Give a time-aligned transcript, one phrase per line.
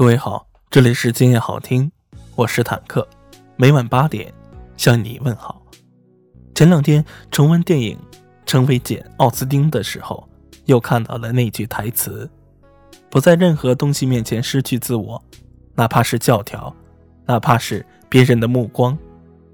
[0.00, 1.92] 各位好，这里是今夜好听，
[2.34, 3.06] 我是坦克，
[3.56, 4.32] 每晚八点
[4.78, 5.60] 向你问好。
[6.54, 7.98] 前两天重温电影
[8.46, 10.26] 《成为简·奥斯汀》的时候，
[10.64, 12.26] 又看到了那句台词
[13.12, 15.22] ：“不在任何东西面前失去自我，
[15.74, 16.74] 哪怕是教条，
[17.26, 18.96] 哪怕是别人的目光，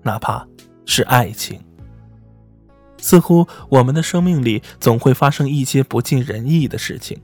[0.05, 0.47] 哪怕
[0.84, 1.61] 是爱情。”
[2.98, 7.20] 似乎我们的生命里总会发生一些不尽人意的事情，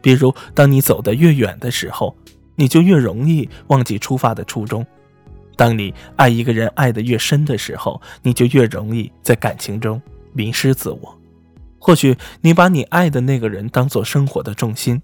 [0.00, 2.16] 比如当你走得越远的时候。
[2.56, 4.86] 你就越容易忘记出发的初衷。
[5.56, 10.00] 当你爱一个人爱得越深的时候，你就越容易在感情中
[10.32, 11.18] 迷失自我。
[11.78, 15.00] 或许你把你爱的那个人当做生活的重心，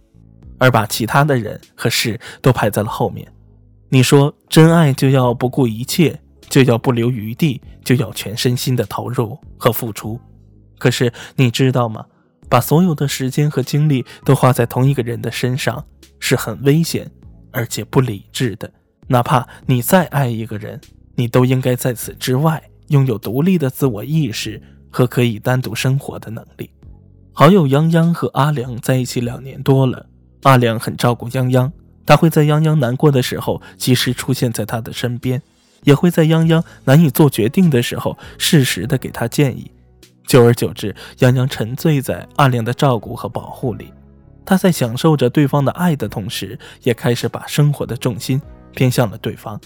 [0.59, 3.26] 而把其他的人和事都排在了后面。
[3.88, 10.18] 你说真爱就要不顾一切，就要不留余地，就要全身心的投入和付出。
[10.79, 12.07] 可是你知道吗？
[12.48, 15.85] 把所有的时间和精力都花在同一个人的身上，
[16.18, 17.09] 是很危险。
[17.51, 18.70] 而且不理智的，
[19.09, 20.80] 哪怕你再爱一个人，
[21.16, 26.70] 你都应该在此之外拥有独立的自我意识和可以单独生活的能力。
[27.32, 30.07] 好友泱泱和阿良在一起两年多了，
[30.42, 31.70] 阿良很照顾泱泱，
[32.04, 35.40] 他会在泱泱难过的时候及时出现在他的身边，
[35.85, 39.70] 也会在泱泱难以做决定的时候适时的给他建议。
[40.26, 43.92] 久而久之，泱泱沉醉在阿良的照顾和保护里。
[44.51, 49.60] 他在享受着对方的爱的同时，也开始把生活的重心偏向了对方。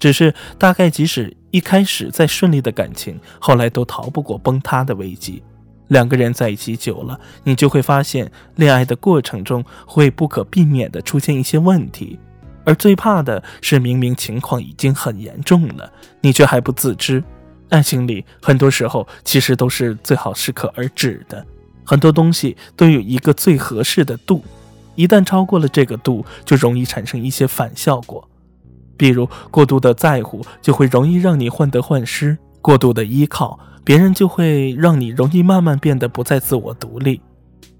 [0.00, 5.40] 只是，大概即使一开始再顺利的感情，后来都逃不过崩塌的危机。
[5.86, 12.18] 两个人在一起久了，你就会发现，恋爱的过程中会不可避免的出现一些问题。
[12.64, 15.88] 而最怕的是，明明情况已经很严重了，
[16.20, 17.22] 你却还不自知。
[17.68, 21.46] 爱情里很多时候其实都是最好适可而止的。
[21.90, 24.44] 很多东西都有一个最合适的度，
[24.94, 28.28] 一旦超过了这个度，就容易产生一些反效果。
[28.96, 37.20] 比如过度的在乎，就会容易让你患得患失；过度的依靠别人，就会让你容易慢慢变得不再自我独立。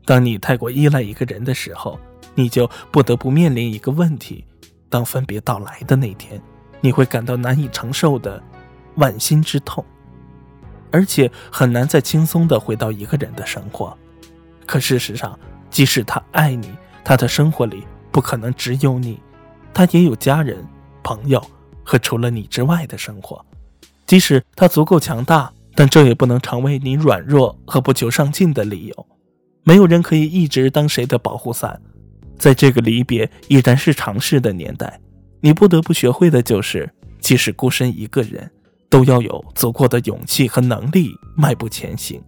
[0.04, 1.96] 当你太过依赖一个人的时候，
[2.34, 4.44] 你就不得不面临一个问题：
[4.88, 6.42] 当分别到来的那天，
[6.80, 8.42] 你会感到难以承受的
[8.96, 9.84] 剜心之痛。
[10.90, 13.96] 而且很难再轻松地回到一个人的生活，
[14.66, 15.38] 可事实上，
[15.70, 16.70] 即使他爱你，
[17.04, 19.20] 他的生活里不可能只有你，
[19.72, 20.64] 他也有家人、
[21.02, 21.40] 朋友
[21.84, 23.44] 和除了你之外的生活。
[24.06, 29.06] 即使他足够强大，但这也不能成为你软弱和不求上进的理由。
[29.62, 31.80] 没有人可以一直当谁的保护伞，
[32.36, 34.98] 在这个离别已然是常事的年代，
[35.40, 36.90] 你不得不学会的就是，
[37.20, 38.50] 即使孤身一个人。
[38.90, 42.20] 都要有足够的勇气和能力迈步前行。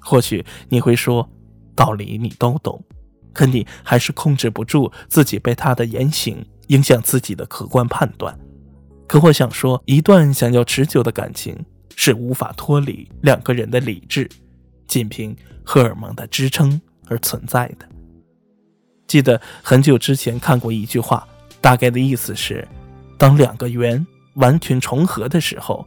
[0.00, 1.26] 或许你会说，
[1.74, 2.82] 道理你都懂，
[3.32, 8.36] 可你还是控制不住自己被他的言行影响自己的客观判断。
[9.06, 11.56] 可我想说，一段想要持久的感情
[11.94, 14.28] 是无法脱离两个人的理智，
[14.86, 15.34] 仅凭
[15.64, 17.88] 荷尔蒙的支撑而存在的。
[19.06, 21.26] 记得很久之前看过一句话，
[21.60, 22.66] 大概的意思是，
[23.16, 24.04] 当两个圆。
[24.38, 25.86] 完全重合的时候，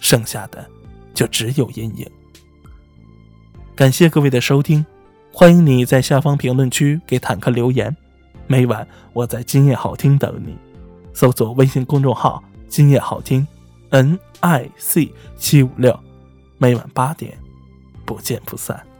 [0.00, 0.64] 剩下的
[1.12, 2.08] 就只有阴影。
[3.74, 4.84] 感谢各位的收听，
[5.32, 7.96] 欢迎你在下方评论区给坦克留言。
[8.46, 10.54] 每晚我在今夜好听等你，
[11.14, 13.46] 搜索微信公众号“今夜好听
[13.90, 15.98] ”，N I C 七五六，
[16.58, 17.38] 每晚八点
[18.04, 18.91] 不见不散。